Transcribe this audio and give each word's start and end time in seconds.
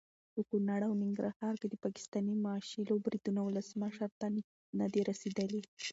په 0.33 0.41
کنړ 0.49 0.81
او 0.87 0.93
ننګرهار 1.03 1.55
کې 1.61 1.67
د 1.69 1.75
پاکستاني 1.83 2.33
ملیشو 2.45 3.01
بریدونه 3.03 3.39
ولسمشر 3.43 4.09
ته 4.19 4.27
ندي 4.79 5.01
رسېدلي. 5.09 5.61